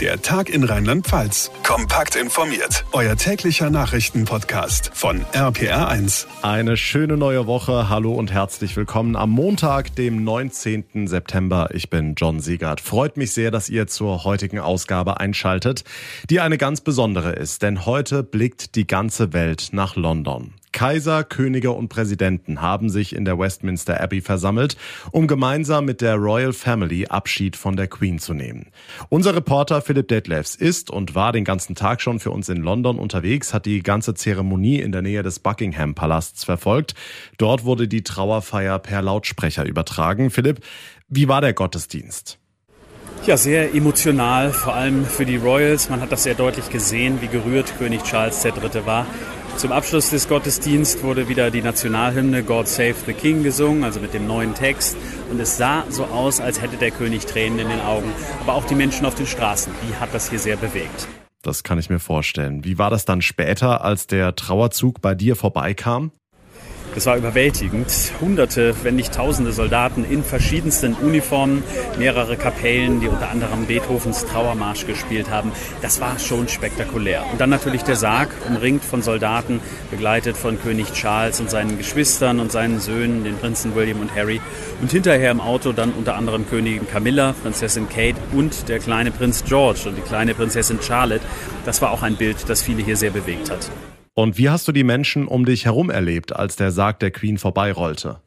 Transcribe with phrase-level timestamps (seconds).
[0.00, 1.52] Der Tag in Rheinland-Pfalz.
[1.62, 2.84] Kompakt informiert.
[2.90, 6.26] Euer täglicher Nachrichtenpodcast von RPR1.
[6.42, 7.88] Eine schöne neue Woche.
[7.88, 11.06] Hallo und herzlich willkommen am Montag, dem 19.
[11.06, 11.68] September.
[11.72, 12.80] Ich bin John Siegert.
[12.80, 15.84] Freut mich sehr, dass ihr zur heutigen Ausgabe einschaltet,
[16.28, 20.54] die eine ganz besondere ist, denn heute blickt die ganze Welt nach London.
[20.74, 24.76] Kaiser, Könige und Präsidenten haben sich in der Westminster Abbey versammelt,
[25.12, 28.66] um gemeinsam mit der Royal Family Abschied von der Queen zu nehmen.
[29.08, 32.98] Unser Reporter Philipp Detlefs ist und war den ganzen Tag schon für uns in London
[32.98, 36.96] unterwegs, hat die ganze Zeremonie in der Nähe des Buckingham Palasts verfolgt.
[37.38, 40.30] Dort wurde die Trauerfeier per Lautsprecher übertragen.
[40.30, 40.58] Philipp,
[41.08, 42.40] wie war der Gottesdienst?
[43.26, 45.88] Ja, sehr emotional, vor allem für die Royals.
[45.88, 48.84] Man hat das sehr deutlich gesehen, wie gerührt König Charles III.
[48.84, 49.06] war.
[49.56, 54.12] Zum Abschluss des Gottesdienstes wurde wieder die Nationalhymne God Save the King gesungen, also mit
[54.12, 54.96] dem neuen Text.
[55.30, 58.10] Und es sah so aus, als hätte der König Tränen in den Augen.
[58.40, 61.08] Aber auch die Menschen auf den Straßen, die hat das hier sehr bewegt.
[61.42, 62.64] Das kann ich mir vorstellen.
[62.64, 66.10] Wie war das dann später, als der Trauerzug bei dir vorbeikam?
[66.94, 68.12] Das war überwältigend.
[68.20, 71.64] Hunderte, wenn nicht tausende Soldaten in verschiedensten Uniformen,
[71.98, 75.50] mehrere Kapellen, die unter anderem Beethovens Trauermarsch gespielt haben.
[75.82, 77.24] Das war schon spektakulär.
[77.32, 82.38] Und dann natürlich der Sarg, umringt von Soldaten, begleitet von König Charles und seinen Geschwistern
[82.38, 84.40] und seinen Söhnen, den Prinzen William und Harry.
[84.80, 89.42] Und hinterher im Auto dann unter anderem Königin Camilla, Prinzessin Kate und der kleine Prinz
[89.44, 91.24] George und die kleine Prinzessin Charlotte.
[91.64, 93.68] Das war auch ein Bild, das viele hier sehr bewegt hat.
[94.16, 97.36] Und wie hast du die Menschen um dich herum erlebt, als der Sarg der Queen
[97.36, 98.20] vorbeirollte?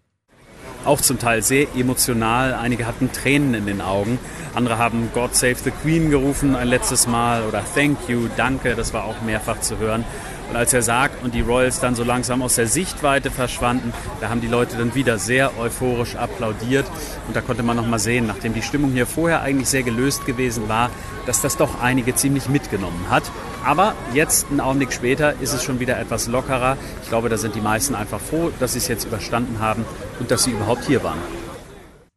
[0.83, 2.53] Auch zum Teil sehr emotional.
[2.53, 4.19] Einige hatten Tränen in den Augen.
[4.53, 8.75] Andere haben God Save the Queen gerufen ein letztes Mal oder Thank you, danke.
[8.75, 10.03] Das war auch mehrfach zu hören.
[10.49, 14.29] Und als der Sarg und die Royals dann so langsam aus der Sichtweite verschwanden, da
[14.29, 16.85] haben die Leute dann wieder sehr euphorisch applaudiert.
[17.27, 20.25] Und da konnte man noch mal sehen, nachdem die Stimmung hier vorher eigentlich sehr gelöst
[20.25, 20.89] gewesen war,
[21.25, 23.23] dass das doch einige ziemlich mitgenommen hat.
[23.67, 26.77] Aber jetzt, einen Augenblick später, ist es schon wieder etwas lockerer.
[27.03, 29.83] Ich glaube, da sind die meisten einfach froh, dass sie es jetzt überstanden haben
[30.22, 31.19] und dass sie überhaupt hier waren.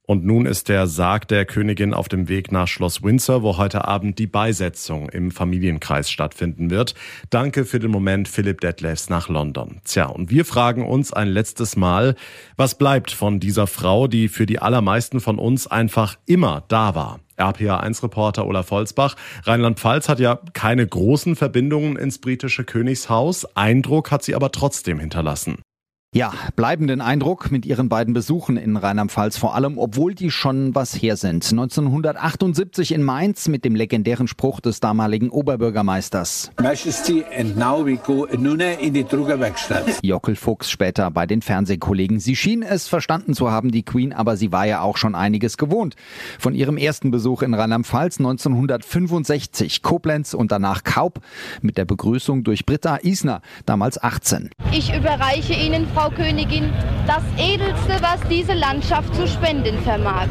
[0.06, 3.88] Und nun ist der Sarg der Königin auf dem Weg nach Schloss Windsor, wo heute
[3.88, 6.94] Abend die Beisetzung im Familienkreis stattfinden wird.
[7.30, 9.80] Danke für den Moment, Philipp Detlefs nach London.
[9.84, 12.14] Tja, und wir fragen uns ein letztes Mal,
[12.56, 17.18] was bleibt von dieser Frau, die für die allermeisten von uns einfach immer da war?
[17.40, 19.16] RPA1-Reporter Olaf Holzbach.
[19.44, 23.56] Rheinland-Pfalz hat ja keine großen Verbindungen ins britische Königshaus.
[23.56, 25.58] Eindruck hat sie aber trotzdem hinterlassen.
[26.12, 30.92] Ja, bleibenden Eindruck mit ihren beiden Besuchen in Rheinland-Pfalz vor allem, obwohl die schon was
[30.92, 31.48] her sind.
[31.48, 36.50] 1978 in Mainz mit dem legendären Spruch des damaligen Oberbürgermeisters.
[36.60, 40.00] Majesty, and now we go nunne in die Druckerwerkstatt.
[40.02, 42.18] Jockel Fuchs später bei den Fernsehkollegen.
[42.18, 45.58] Sie schien es verstanden zu haben, die Queen, aber sie war ja auch schon einiges
[45.58, 45.94] gewohnt.
[46.40, 51.20] Von ihrem ersten Besuch in Rheinland-Pfalz 1965, Koblenz und danach Kaub
[51.62, 54.50] mit der Begrüßung durch Britta Isner, damals 18.
[54.72, 56.72] Ich überreiche Ihnen, Frau Königin,
[57.06, 60.28] das Edelste, was diese Landschaft zu spenden vermag.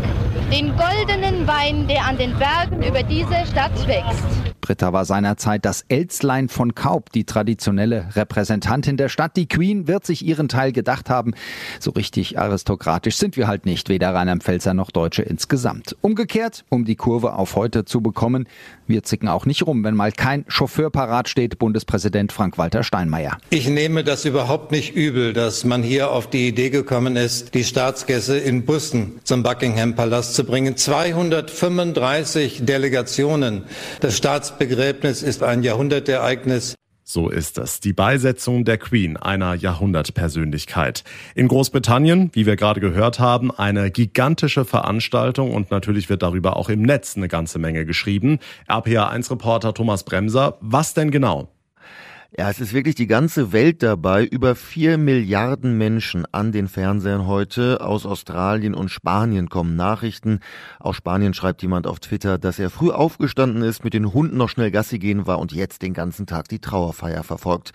[0.51, 4.48] Den goldenen Wein, der an den Bergen über diese Stadt wächst.
[4.69, 9.35] Britta war seinerzeit das Elzlein von Kaub, die traditionelle Repräsentantin der Stadt.
[9.35, 11.33] Die Queen wird sich ihren Teil gedacht haben.
[11.79, 15.97] So richtig aristokratisch sind wir halt nicht, weder Rheinland-Pfälzer noch Deutsche insgesamt.
[16.01, 18.47] Umgekehrt, um die Kurve auf heute zu bekommen,
[18.85, 23.39] wir zicken auch nicht rum, wenn mal kein Chauffeur parat steht, Bundespräsident Frank-Walter Steinmeier.
[23.49, 27.63] Ich nehme das überhaupt nicht übel, dass man hier auf die Idee gekommen ist, die
[27.63, 30.77] Staatsgäste in Bussen zum Buckingham Palast zu bringen.
[30.77, 33.63] 235 Delegationen
[34.03, 36.75] des Staats Begräbnis ist ein Jahrhundertereignis.
[37.05, 37.79] So ist es.
[37.79, 41.05] Die Beisetzung der Queen, einer Jahrhundertpersönlichkeit.
[41.33, 46.67] In Großbritannien, wie wir gerade gehört haben, eine gigantische Veranstaltung und natürlich wird darüber auch
[46.67, 48.39] im Netz eine ganze Menge geschrieben.
[48.67, 51.47] RPA1-Reporter Thomas Bremser, was denn genau?
[52.37, 54.23] Ja, es ist wirklich die ganze Welt dabei.
[54.23, 57.81] Über vier Milliarden Menschen an den Fernsehern heute.
[57.81, 60.39] Aus Australien und Spanien kommen Nachrichten.
[60.79, 64.49] Aus Spanien schreibt jemand auf Twitter, dass er früh aufgestanden ist, mit den Hunden noch
[64.49, 67.71] schnell Gassi gehen war und jetzt den ganzen Tag die Trauerfeier verfolgt.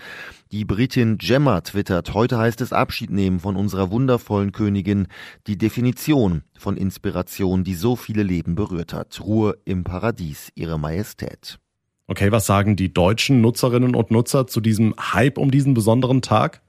[0.52, 5.08] Die Britin Gemma twittert, heute heißt es Abschied nehmen von unserer wundervollen Königin,
[5.48, 9.20] die Definition von Inspiration, die so viele Leben berührt hat.
[9.20, 11.58] Ruhe im Paradies, ihre Majestät.
[12.06, 16.60] Okay, was sagen die deutschen Nutzerinnen und Nutzer zu diesem Hype um diesen besonderen Tag?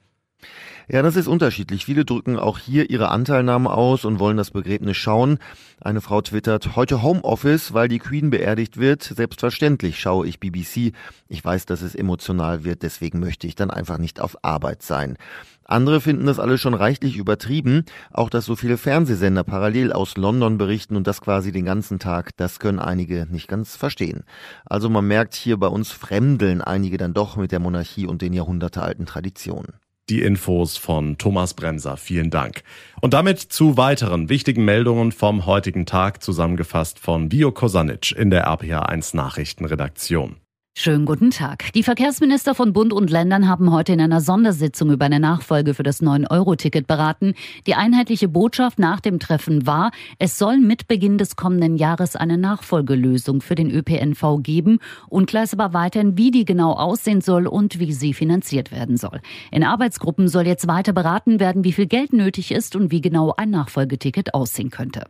[0.88, 1.84] Ja, das ist unterschiedlich.
[1.86, 5.40] Viele drücken auch hier ihre Anteilnahme aus und wollen das Begräbnis schauen.
[5.82, 9.02] Eine Frau twittert, heute Homeoffice, weil die Queen beerdigt wird.
[9.02, 10.94] Selbstverständlich schaue ich BBC.
[11.28, 15.18] Ich weiß, dass es emotional wird, deswegen möchte ich dann einfach nicht auf Arbeit sein.
[15.64, 17.86] Andere finden das alles schon reichlich übertrieben.
[18.12, 22.38] Auch dass so viele Fernsehsender parallel aus London berichten und das quasi den ganzen Tag,
[22.38, 24.24] das können einige nicht ganz verstehen.
[24.66, 28.34] Also man merkt hier bei uns fremdeln einige dann doch mit der Monarchie und den
[28.34, 29.74] jahrhundertealten Traditionen.
[30.10, 31.98] Die Infos von Thomas Bremser.
[31.98, 32.64] Vielen Dank.
[33.02, 38.48] Und damit zu weiteren wichtigen Meldungen vom heutigen Tag zusammengefasst von Bio Kosanic in der
[38.48, 40.38] RPA1 Nachrichtenredaktion.
[40.78, 41.72] Schönen guten Tag.
[41.72, 45.84] Die Verkehrsminister von Bund und Ländern haben heute in einer Sondersitzung über eine Nachfolge für
[45.84, 47.34] das 9-Euro-Ticket beraten.
[47.66, 52.38] Die einheitliche Botschaft nach dem Treffen war, es soll mit Beginn des kommenden Jahres eine
[52.38, 54.80] Nachfolgelösung für den ÖPNV geben.
[55.08, 59.22] Unklar ist aber weiterhin, wie die genau aussehen soll und wie sie finanziert werden soll.
[59.52, 63.34] In Arbeitsgruppen soll jetzt weiter beraten werden, wie viel Geld nötig ist und wie genau
[63.38, 65.06] ein Nachfolgeticket aussehen könnte.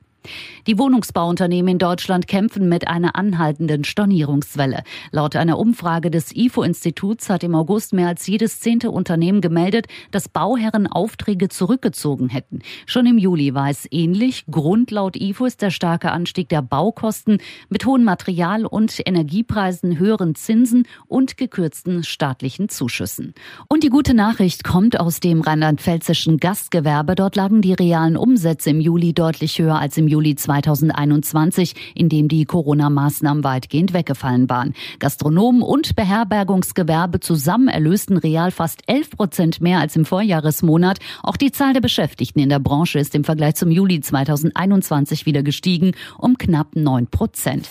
[0.68, 4.84] Die Wohnungsbauunternehmen in Deutschland kämpfen mit einer anhaltenden Stornierungswelle.
[5.12, 10.30] Laut einer Umfrage des IFO-Instituts hat im August mehr als jedes zehnte Unternehmen gemeldet, dass
[10.30, 12.60] Bauherren Aufträge zurückgezogen hätten.
[12.86, 14.46] Schon im Juli war es ähnlich.
[14.50, 17.38] Grund laut IFO ist der starke Anstieg der Baukosten
[17.70, 23.34] mit hohen Material- und Energiepreisen, höheren Zinsen und gekürzten staatlichen Zuschüssen.
[23.68, 27.16] Und die gute Nachricht kommt aus dem rheinland-pfälzischen Gastgewerbe.
[27.16, 32.08] Dort lagen die realen Umsätze im Juli deutlich höher als im Juli Juli 2021, in
[32.08, 34.74] dem die Corona-Maßnahmen weitgehend weggefallen waren.
[35.00, 41.00] Gastronomen und Beherbergungsgewerbe zusammen erlösten real fast 11 Prozent mehr als im Vorjahresmonat.
[41.22, 45.44] Auch die Zahl der Beschäftigten in der Branche ist im Vergleich zum Juli 2021 wieder
[45.44, 47.70] gestiegen um knapp 9 Prozent.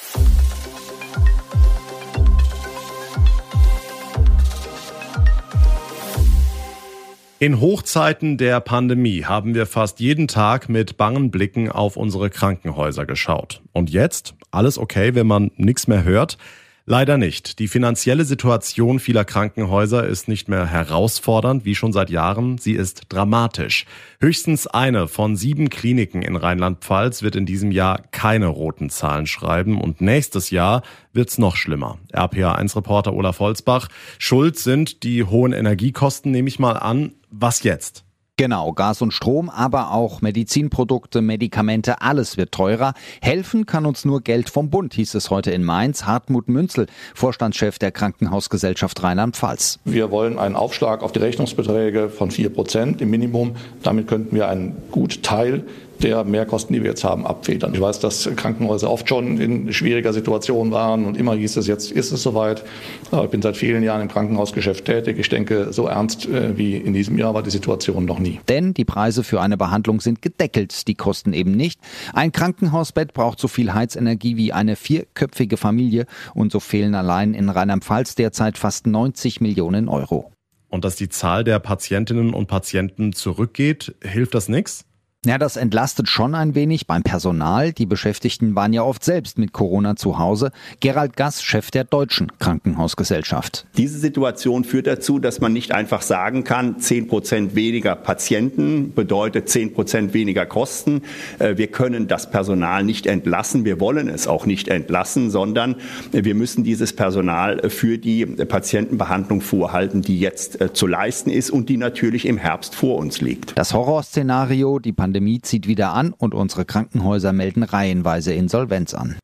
[7.44, 13.04] In Hochzeiten der Pandemie haben wir fast jeden Tag mit bangen Blicken auf unsere Krankenhäuser
[13.04, 13.60] geschaut.
[13.74, 14.34] Und jetzt?
[14.50, 16.38] Alles okay, wenn man nichts mehr hört?
[16.86, 17.60] Leider nicht.
[17.60, 22.58] Die finanzielle Situation vieler Krankenhäuser ist nicht mehr herausfordernd, wie schon seit Jahren.
[22.58, 23.86] Sie ist dramatisch.
[24.20, 29.80] Höchstens eine von sieben Kliniken in Rheinland-Pfalz wird in diesem Jahr keine roten Zahlen schreiben
[29.80, 30.82] und nächstes Jahr
[31.14, 31.98] wird's noch schlimmer.
[32.12, 33.88] RPA1-Reporter Olaf Holzbach.
[34.18, 37.14] Schuld sind die hohen Energiekosten, nehme ich mal an.
[37.30, 38.04] Was jetzt?
[38.36, 42.94] Genau, Gas und Strom, aber auch Medizinprodukte, Medikamente, alles wird teurer.
[43.22, 46.04] Helfen kann uns nur Geld vom Bund, hieß es heute in Mainz.
[46.04, 49.78] Hartmut Münzel, Vorstandschef der Krankenhausgesellschaft Rheinland-Pfalz.
[49.84, 53.54] Wir wollen einen Aufschlag auf die Rechnungsbeträge von vier Prozent im Minimum.
[53.84, 55.62] Damit könnten wir einen gut Teil
[56.02, 57.74] der Mehrkosten, die wir jetzt haben, abfedern.
[57.74, 61.90] Ich weiß, dass Krankenhäuser oft schon in schwieriger Situation waren und immer hieß es, jetzt
[61.90, 62.64] ist es soweit.
[63.10, 65.18] Aber ich bin seit vielen Jahren im Krankenhausgeschäft tätig.
[65.18, 68.40] Ich denke, so ernst äh, wie in diesem Jahr war die Situation noch nie.
[68.48, 71.80] Denn die Preise für eine Behandlung sind gedeckelt, die kosten eben nicht.
[72.12, 77.48] Ein Krankenhausbett braucht so viel Heizenergie wie eine vierköpfige Familie und so fehlen allein in
[77.48, 80.30] Rheinland-Pfalz derzeit fast 90 Millionen Euro.
[80.68, 84.84] Und dass die Zahl der Patientinnen und Patienten zurückgeht, hilft das nichts?
[85.24, 87.72] Ja, das entlastet schon ein wenig beim Personal.
[87.72, 90.52] Die Beschäftigten waren ja oft selbst mit Corona zu Hause.
[90.80, 93.66] Gerald Gass, Chef der Deutschen Krankenhausgesellschaft.
[93.78, 99.48] Diese Situation führt dazu, dass man nicht einfach sagen kann, zehn Prozent weniger Patienten bedeutet
[99.48, 101.00] zehn Prozent weniger Kosten.
[101.38, 103.64] Äh, wir können das Personal nicht entlassen.
[103.64, 105.76] Wir wollen es auch nicht entlassen, sondern
[106.12, 111.70] wir müssen dieses Personal für die Patientenbehandlung vorhalten, die jetzt äh, zu leisten ist und
[111.70, 113.56] die natürlich im Herbst vor uns liegt.
[113.56, 119.16] Das Horrorszenario, die Pandemie Pandemie zieht wieder an und unsere Krankenhäuser melden reihenweise Insolvenz an.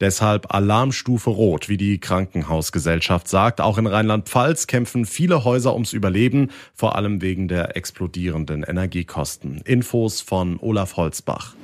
[0.00, 3.60] Deshalb Alarmstufe Rot, wie die Krankenhausgesellschaft sagt.
[3.60, 9.60] Auch in Rheinland-Pfalz kämpfen viele Häuser ums Überleben, vor allem wegen der explodierenden Energiekosten.
[9.66, 11.54] Infos von Olaf Holzbach.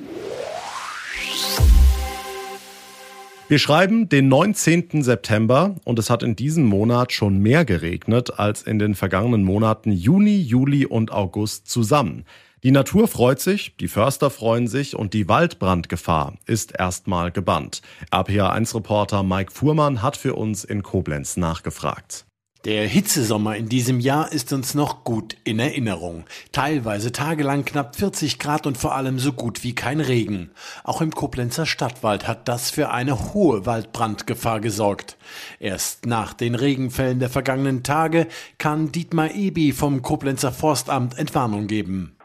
[3.47, 5.01] Wir schreiben den 19.
[5.01, 9.91] September und es hat in diesem Monat schon mehr geregnet als in den vergangenen Monaten
[9.91, 12.25] Juni, Juli und August zusammen.
[12.63, 17.81] Die Natur freut sich, die Förster freuen sich und die Waldbrandgefahr ist erstmal gebannt.
[18.11, 22.25] RPA1-Reporter Mike Fuhrmann hat für uns in Koblenz nachgefragt.
[22.63, 26.25] Der Hitzesommer in diesem Jahr ist uns noch gut in Erinnerung.
[26.51, 30.51] Teilweise tagelang knapp 40 Grad und vor allem so gut wie kein Regen.
[30.83, 35.17] Auch im Koblenzer Stadtwald hat das für eine hohe Waldbrandgefahr gesorgt.
[35.59, 38.27] Erst nach den Regenfällen der vergangenen Tage
[38.59, 42.15] kann Dietmar Ebi vom Koblenzer Forstamt Entwarnung geben.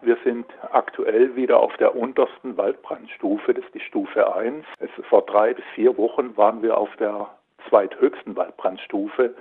[1.17, 4.67] Aktuell wieder auf der untersten Waldbrandstufe, das ist die Stufe 1.
[4.81, 7.29] Es, vor drei bis vier Wochen waren wir auf der
[7.71, 9.35] zweithöchsten Waldbrandstufe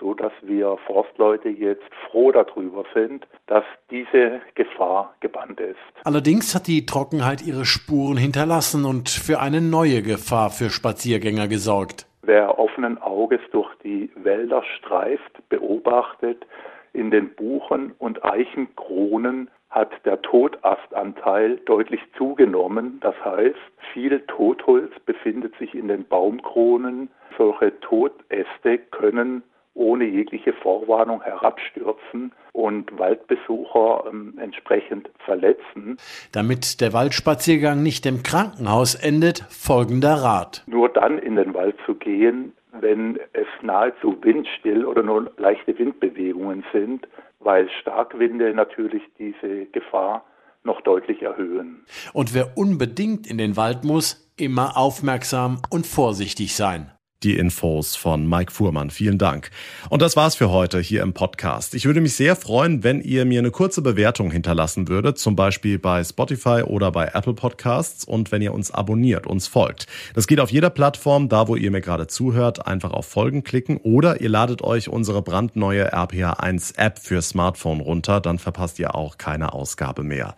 [0.00, 5.76] so dass wir Forstleute jetzt froh darüber sind, dass diese Gefahr gebannt ist.
[6.04, 12.06] Allerdings hat die Trockenheit ihre Spuren hinterlassen und für eine neue Gefahr für Spaziergänger gesorgt.
[12.22, 16.46] Wer offenen Auges durch die Wälder streift, beobachtet,
[16.94, 22.98] in den Buchen und Eichenkronen hat der Totastanteil deutlich zugenommen.
[23.00, 23.56] Das heißt,
[23.92, 27.08] viel Totholz befindet sich in den Baumkronen.
[27.38, 29.42] Solche Totäste können
[29.74, 35.96] ohne jegliche Vorwarnung herabstürzen und Waldbesucher ähm, entsprechend verletzen.
[36.32, 40.64] Damit der Waldspaziergang nicht im Krankenhaus endet, folgender Rat.
[40.66, 46.64] Nur dann in den Wald zu gehen, wenn es nahezu windstill oder nur leichte Windbewegungen
[46.72, 47.06] sind,
[47.40, 50.24] weil Starkwinde natürlich diese Gefahr
[50.62, 51.84] noch deutlich erhöhen.
[52.12, 58.28] Und wer unbedingt in den Wald muss, immer aufmerksam und vorsichtig sein die Infos von
[58.28, 58.90] Mike Fuhrmann.
[58.90, 59.50] Vielen Dank.
[59.88, 61.74] Und das war's für heute hier im Podcast.
[61.74, 65.78] Ich würde mich sehr freuen, wenn ihr mir eine kurze Bewertung hinterlassen würdet, zum Beispiel
[65.78, 69.86] bei Spotify oder bei Apple Podcasts und wenn ihr uns abonniert, uns folgt.
[70.14, 73.76] Das geht auf jeder Plattform, da wo ihr mir gerade zuhört, einfach auf Folgen klicken
[73.78, 79.18] oder ihr ladet euch unsere brandneue RPA1 App für Smartphone runter, dann verpasst ihr auch
[79.18, 80.36] keine Ausgabe mehr.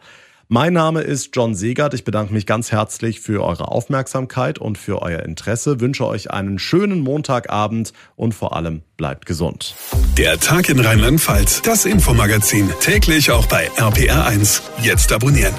[0.54, 1.94] Mein Name ist John Segert.
[1.94, 5.80] Ich bedanke mich ganz herzlich für eure Aufmerksamkeit und für euer Interesse.
[5.80, 9.74] Wünsche euch einen schönen Montagabend und vor allem bleibt gesund.
[10.18, 14.60] Der Tag in Rheinland-Pfalz, das Infomagazin, täglich auch bei RPR1.
[14.82, 15.54] Jetzt abonnieren.